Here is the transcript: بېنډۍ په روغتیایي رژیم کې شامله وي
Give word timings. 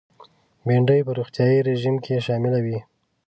بېنډۍ 0.65 0.99
په 1.07 1.11
روغتیایي 1.19 1.59
رژیم 1.69 1.95
کې 2.03 2.23
شامله 2.27 2.59
وي 2.65 2.79